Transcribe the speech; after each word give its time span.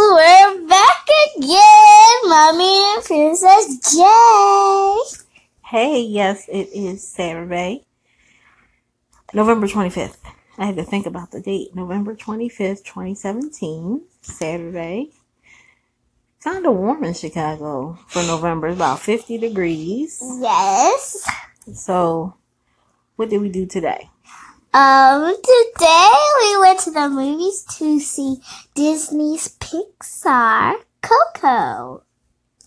we're 0.00 0.66
back 0.66 1.06
again, 1.36 2.16
Mommy 2.24 2.82
and 2.94 3.04
Princess 3.04 3.92
J. 3.92 5.18
Hey, 5.66 6.00
yes, 6.00 6.48
it 6.48 6.70
is 6.72 7.06
Saturday, 7.06 7.84
November 9.34 9.66
25th. 9.66 10.16
I 10.56 10.66
had 10.66 10.76
to 10.76 10.84
think 10.84 11.04
about 11.06 11.32
the 11.32 11.40
date. 11.40 11.74
November 11.74 12.14
25th, 12.14 12.82
2017, 12.84 14.02
Saturday. 14.22 15.10
Kind 16.42 16.64
of 16.64 16.74
warm 16.74 17.04
in 17.04 17.12
Chicago 17.12 17.98
for 18.08 18.22
November, 18.22 18.68
about 18.68 19.00
50 19.00 19.36
degrees. 19.36 20.18
Yes. 20.40 21.26
So, 21.74 22.34
what 23.16 23.28
did 23.28 23.42
we 23.42 23.50
do 23.50 23.66
today? 23.66 24.08
Um, 24.72 25.34
today 25.34 26.12
we 26.38 26.60
went 26.60 26.78
to 26.80 26.92
the 26.92 27.08
movies 27.08 27.64
to 27.78 27.98
see 27.98 28.36
Disney's 28.76 29.48
Pixar 29.58 30.76
Coco. 31.02 32.04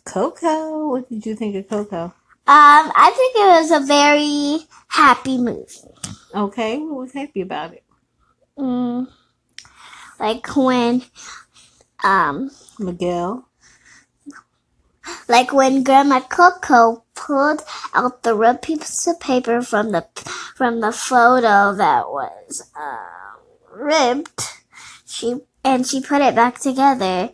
Coco. 0.04 0.90
What 0.90 1.08
did 1.08 1.26
you 1.26 1.34
think 1.34 1.56
of 1.56 1.70
Coco? 1.70 2.04
Um, 2.04 2.14
I 2.46 3.14
think 3.16 3.36
it 3.38 3.48
was 3.48 3.72
a 3.72 3.86
very 3.86 4.68
happy 4.90 5.38
movie. 5.38 5.96
Okay, 6.36 6.78
what 6.78 6.96
was 6.98 7.14
happy 7.14 7.40
about 7.40 7.74
it? 7.74 7.84
Mm, 8.58 9.08
like 10.20 10.56
when, 10.58 11.04
um, 12.04 12.52
Miguel. 12.80 13.48
like 15.30 15.54
when 15.54 15.84
Grandma 15.84 16.20
Coco 16.20 17.06
pulled 17.16 17.62
out 17.94 18.24
the 18.24 18.36
red 18.36 18.62
piece 18.62 19.08
of 19.08 19.22
paper 19.22 19.62
from 19.62 19.94
the 19.94 20.06
from 20.56 20.82
the 20.82 20.92
photo 20.92 21.74
that 21.76 22.08
was 22.10 22.72
um, 22.76 23.40
ripped. 23.72 24.62
She 25.06 25.42
and 25.64 25.86
she 25.86 26.02
put 26.02 26.22
it 26.22 26.36
back 26.36 26.60
together. 26.60 27.30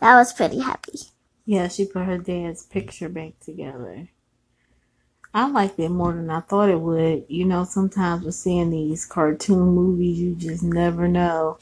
That 0.00 0.14
was 0.16 0.32
pretty 0.32 0.60
happy. 0.60 0.98
Yeah, 1.44 1.68
she 1.68 1.86
put 1.86 2.04
her 2.04 2.18
dad's 2.18 2.64
picture 2.64 3.08
back 3.08 3.40
together. 3.40 4.08
I 5.34 5.48
liked 5.48 5.78
it 5.78 5.90
more 5.90 6.12
than 6.12 6.30
I 6.30 6.40
thought 6.40 6.70
it 6.70 6.80
would. 6.80 7.24
You 7.28 7.44
know, 7.44 7.64
sometimes 7.64 8.24
with 8.24 8.34
seeing 8.34 8.70
these 8.70 9.04
cartoon 9.06 9.74
movies, 9.74 10.18
you 10.18 10.34
just 10.34 10.62
never 10.62 11.06
know. 11.06 11.58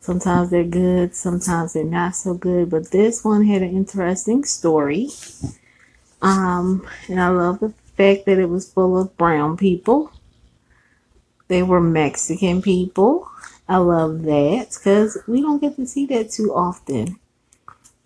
Sometimes 0.00 0.50
they're 0.50 0.64
good, 0.64 1.14
sometimes 1.14 1.72
they're 1.72 1.84
not 1.84 2.14
so 2.14 2.34
good. 2.34 2.70
But 2.70 2.90
this 2.90 3.24
one 3.24 3.44
had 3.44 3.62
an 3.62 3.76
interesting 3.76 4.44
story. 4.44 5.08
Um, 6.22 6.86
and 7.08 7.20
I 7.20 7.28
love 7.28 7.60
the 7.60 7.72
fact 7.96 8.26
that 8.26 8.38
it 8.38 8.48
was 8.48 8.70
full 8.70 9.00
of 9.00 9.16
brown 9.16 9.56
people. 9.56 10.12
They 11.48 11.62
were 11.62 11.80
Mexican 11.80 12.62
people. 12.62 13.28
I 13.68 13.78
love 13.78 14.22
that 14.22 14.68
because 14.74 15.18
we 15.26 15.40
don't 15.40 15.60
get 15.60 15.76
to 15.76 15.86
see 15.86 16.06
that 16.06 16.30
too 16.30 16.54
often 16.54 17.18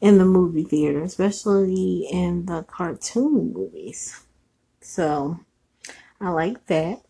in 0.01 0.19
the 0.19 0.25
movie 0.25 0.65
theater, 0.65 1.03
especially 1.03 2.07
in 2.11 2.47
the 2.47 2.63
cartoon 2.65 3.53
movies. 3.53 4.23
So 4.81 5.41
I 6.21 6.31
like 6.31 6.67
that. 6.67 7.03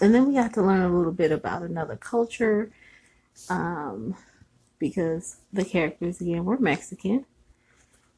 And 0.00 0.14
then 0.14 0.26
we 0.28 0.34
got 0.34 0.54
to 0.54 0.62
learn 0.62 0.82
a 0.82 0.96
little 0.96 1.12
bit 1.12 1.32
about 1.32 1.62
another 1.62 1.96
culture 1.96 2.70
um, 3.48 4.16
because 4.78 5.36
the 5.52 5.64
characters, 5.64 6.20
again, 6.20 6.44
were 6.44 6.58
Mexican. 6.58 7.24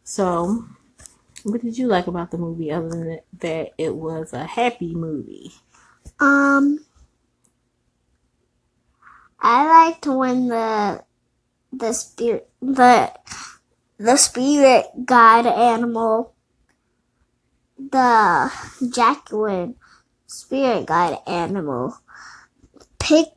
So, 0.04 0.64
what 1.44 1.62
did 1.62 1.78
you 1.78 1.86
like 1.86 2.06
about 2.06 2.30
the 2.30 2.38
movie 2.38 2.70
other 2.70 2.88
than 2.88 3.20
that, 3.38 3.70
it 3.78 3.94
was 3.94 4.32
a 4.32 4.44
happy 4.44 4.94
movie? 4.94 5.52
Um, 6.18 6.84
I 9.40 9.66
liked 9.88 10.06
when 10.06 10.48
the 10.48 11.04
the 11.72 11.92
spirit 11.92 12.50
the 12.62 13.12
the 13.98 14.16
spirit 14.16 14.86
guide 15.06 15.46
animal. 15.46 16.34
The 17.78 18.52
Jacqueline 18.94 19.76
spirit 20.26 20.86
guide 20.86 21.18
animal. 21.26 21.98
Picked 22.98 23.36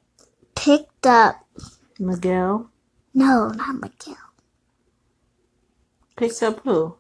picked 0.56 1.08
up. 1.08 1.46
Miguel? 2.00 2.72
No 3.14 3.50
not 3.50 3.76
Miguel. 3.82 4.18
Picked 6.18 6.44
up 6.44 6.62
who? 6.64 6.98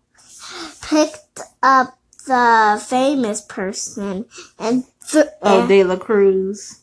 picked 0.83 1.41
up 1.63 1.97
the 2.27 2.83
famous 2.87 3.41
person 3.41 4.25
and 4.59 4.85
th- 5.09 5.27
Oh, 5.41 5.67
De 5.67 5.83
La 5.83 5.97
Cruz. 5.97 6.82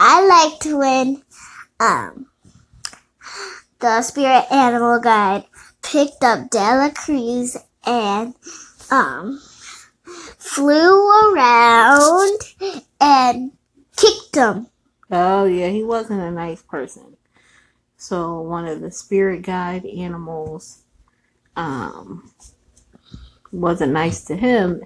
I 0.00 0.26
liked 0.26 0.66
when 0.66 1.22
um 1.80 2.26
the 3.80 4.02
spirit 4.02 4.44
animal 4.50 5.00
guide 5.00 5.44
picked 5.82 6.22
up 6.22 6.50
De 6.50 6.58
La 6.58 6.90
Cruz 6.90 7.56
and 7.86 8.34
um 8.90 9.40
flew 10.38 11.32
around 11.32 12.38
and 13.00 13.52
kicked 13.96 14.34
him. 14.34 14.68
Oh, 15.10 15.44
yeah, 15.44 15.68
he 15.68 15.82
wasn't 15.82 16.20
a 16.20 16.30
nice 16.30 16.62
person. 16.62 17.16
So, 17.96 18.40
one 18.40 18.66
of 18.66 18.80
the 18.80 18.90
spirit 18.90 19.42
guide 19.42 19.86
animals 19.86 20.82
um, 21.56 22.30
wasn't 23.52 23.92
nice 23.92 24.24
to 24.24 24.36
him 24.36 24.82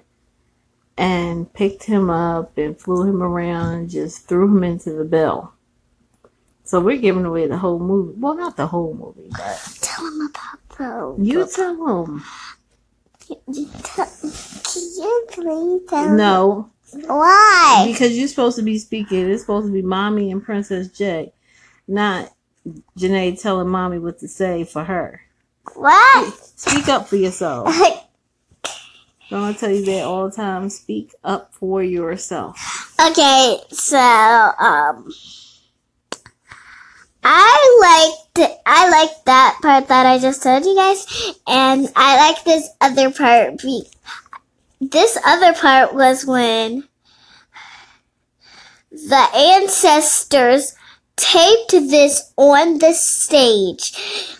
and 0.99 1.51
picked 1.53 1.85
him 1.85 2.09
up 2.09 2.57
and 2.57 2.77
flew 2.79 3.03
him 3.09 3.23
around 3.23 3.73
and 3.73 3.89
just 3.89 4.27
threw 4.27 4.45
him 4.45 4.63
into 4.65 4.91
the 4.91 5.05
bell. 5.05 5.53
So, 6.65 6.79
we're 6.81 6.97
giving 6.97 7.25
away 7.25 7.47
the 7.47 7.57
whole 7.57 7.79
movie. 7.79 8.13
Well, 8.19 8.35
not 8.35 8.57
the 8.57 8.67
whole 8.67 8.93
movie, 8.93 9.29
but 9.31 9.77
Tell 9.81 10.05
him 10.05 10.29
about 10.29 11.17
the. 11.17 11.23
you 11.23 11.47
tell 11.47 12.03
him. 12.05 12.23
Can 13.27 13.37
you 13.55 15.25
please 15.31 15.81
tell 15.89 16.15
No, 16.15 16.69
Why? 17.07 17.85
because 17.91 18.17
you're 18.17 18.27
supposed 18.27 18.57
to 18.57 18.63
be 18.63 18.77
speaking. 18.77 19.29
It's 19.29 19.41
supposed 19.41 19.67
to 19.67 19.73
be 19.73 19.81
Mommy 19.81 20.31
and 20.31 20.43
Princess 20.43 20.89
J, 20.89 21.31
not 21.87 22.31
Janae 22.97 23.39
telling 23.41 23.69
Mommy 23.69 23.97
what 23.99 24.19
to 24.19 24.27
say 24.27 24.63
for 24.63 24.83
her. 24.83 25.21
What? 25.75 26.33
Speak 26.59 26.87
up 26.89 27.07
for 27.07 27.15
yourself. 27.15 27.73
I 29.31 29.53
tell 29.53 29.71
you 29.71 29.85
that 29.85 30.03
all 30.03 30.29
the 30.29 30.35
time? 30.35 30.69
Speak 30.69 31.13
up 31.23 31.53
for 31.53 31.83
yourself. 31.83 32.95
Okay, 32.99 33.57
so 33.69 33.97
um 33.97 35.09
I 37.23 38.15
liked 38.35 38.53
I 38.65 38.89
liked 38.89 39.25
that 39.25 39.59
part 39.61 39.87
that 39.87 40.05
I 40.05 40.19
just 40.19 40.41
told 40.41 40.65
you 40.65 40.75
guys 40.75 41.05
and 41.47 41.91
I 41.95 42.29
like 42.29 42.43
this 42.43 42.69
other 42.81 43.11
part 43.11 43.59
be 43.59 43.83
this 44.81 45.17
other 45.25 45.53
part 45.53 45.93
was 45.93 46.25
when 46.25 46.87
the 48.91 49.27
ancestors 49.35 50.75
taped 51.17 51.71
this 51.71 52.33
on 52.37 52.79
the 52.79 52.93
stage. 52.93 54.37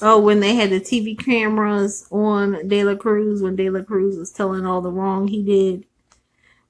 Oh, 0.00 0.20
when 0.20 0.40
they 0.40 0.54
had 0.54 0.70
the 0.70 0.80
TV 0.80 1.18
cameras 1.18 2.06
on 2.10 2.68
De 2.68 2.84
La 2.84 2.94
Cruz, 2.94 3.42
when 3.42 3.56
De 3.56 3.70
La 3.70 3.82
Cruz 3.82 4.16
was 4.16 4.32
telling 4.32 4.66
all 4.66 4.80
the 4.80 4.90
wrong 4.90 5.28
he 5.28 5.42
did, 5.42 5.84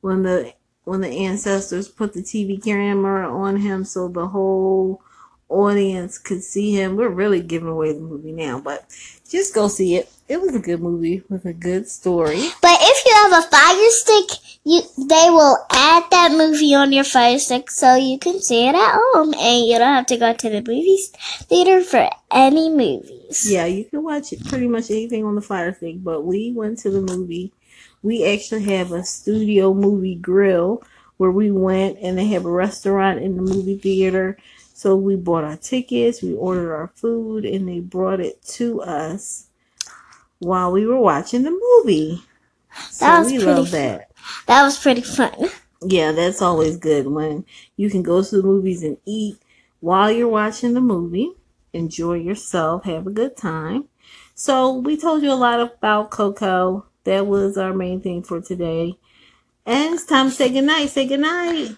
when 0.00 0.22
the 0.22 0.54
when 0.84 1.00
the 1.02 1.08
ancestors 1.08 1.88
put 1.88 2.14
the 2.14 2.22
TV 2.22 2.62
camera 2.62 3.30
on 3.30 3.56
him 3.56 3.84
so 3.84 4.08
the 4.08 4.28
whole 4.28 5.02
audience 5.48 6.18
could 6.18 6.42
see 6.42 6.72
him. 6.72 6.96
We're 6.96 7.08
really 7.08 7.40
giving 7.40 7.68
away 7.68 7.92
the 7.92 8.00
movie 8.00 8.32
now, 8.32 8.60
but 8.60 8.84
just 9.28 9.54
go 9.54 9.68
see 9.68 9.96
it. 9.96 10.10
It 10.28 10.40
was 10.40 10.54
a 10.54 10.58
good 10.58 10.80
movie 10.80 11.22
with 11.28 11.46
a 11.46 11.52
good 11.52 11.88
story. 11.88 12.48
But 12.60 12.78
if 12.80 13.04
you 13.06 13.12
have 13.14 13.44
a 13.44 13.48
fire 13.48 13.90
stick, 13.90 14.38
you 14.64 14.82
they 14.98 15.30
will 15.30 15.56
add 15.70 16.04
that 16.10 16.32
movie 16.32 16.74
on 16.74 16.92
your 16.92 17.04
fire 17.04 17.38
stick 17.38 17.70
so 17.70 17.94
you 17.94 18.18
can 18.18 18.40
see 18.40 18.68
it 18.68 18.74
at 18.74 18.92
home 18.94 19.32
and 19.34 19.66
you 19.66 19.78
don't 19.78 19.94
have 19.94 20.06
to 20.06 20.18
go 20.18 20.34
to 20.34 20.50
the 20.50 20.60
movies 20.60 21.08
theater 21.48 21.82
for 21.82 22.10
any 22.30 22.68
movies. 22.68 23.50
Yeah, 23.50 23.64
you 23.66 23.84
can 23.84 24.02
watch 24.02 24.32
it 24.32 24.44
pretty 24.46 24.68
much 24.68 24.90
anything 24.90 25.24
on 25.24 25.34
the 25.34 25.40
Fire 25.40 25.74
Stick, 25.74 26.02
but 26.02 26.22
we 26.24 26.52
went 26.52 26.78
to 26.80 26.90
the 26.90 27.00
movie. 27.00 27.52
We 28.02 28.24
actually 28.24 28.64
have 28.64 28.92
a 28.92 29.02
studio 29.04 29.74
movie 29.74 30.14
grill 30.14 30.82
where 31.18 31.30
we 31.30 31.50
went 31.50 31.98
and 32.00 32.18
they 32.18 32.26
have 32.28 32.46
a 32.46 32.50
restaurant 32.50 33.20
in 33.20 33.36
the 33.36 33.42
movie 33.42 33.78
theater. 33.78 34.38
So 34.74 34.96
we 34.96 35.16
bought 35.16 35.44
our 35.44 35.56
tickets, 35.56 36.22
we 36.22 36.34
ordered 36.34 36.72
our 36.74 36.88
food, 36.94 37.44
and 37.44 37.68
they 37.68 37.80
brought 37.80 38.20
it 38.20 38.42
to 38.56 38.80
us 38.82 39.48
while 40.38 40.72
we 40.72 40.86
were 40.86 41.00
watching 41.00 41.42
the 41.42 41.50
movie. 41.50 42.22
So 42.90 43.04
That 43.06 43.18
was 43.20 43.32
we 43.32 43.38
pretty 43.38 43.52
love 43.52 43.68
fun. 43.70 43.80
that. 43.80 44.10
That 44.46 44.62
was 44.62 44.78
pretty 44.78 45.02
fun. 45.02 45.50
Yeah, 45.82 46.12
that's 46.12 46.42
always 46.42 46.76
good 46.76 47.06
when 47.06 47.44
you 47.76 47.90
can 47.90 48.02
go 48.02 48.22
to 48.22 48.36
the 48.36 48.42
movies 48.42 48.82
and 48.82 48.98
eat 49.06 49.36
while 49.80 50.10
you're 50.10 50.28
watching 50.28 50.74
the 50.74 50.80
movie. 50.80 51.32
Enjoy 51.72 52.14
yourself, 52.14 52.84
have 52.84 53.06
a 53.06 53.10
good 53.10 53.36
time. 53.36 53.84
So, 54.34 54.72
we 54.74 54.96
told 54.96 55.22
you 55.22 55.32
a 55.32 55.34
lot 55.34 55.60
about 55.60 56.10
Coco. 56.10 56.86
That 57.04 57.26
was 57.26 57.58
our 57.58 57.74
main 57.74 58.00
thing 58.00 58.22
for 58.22 58.40
today. 58.40 58.98
And 59.68 59.96
it's 59.96 60.06
time 60.06 60.30
to 60.30 60.34
say 60.34 60.48
goodnight. 60.48 60.88
Say 60.88 61.06
goodnight. 61.06 61.76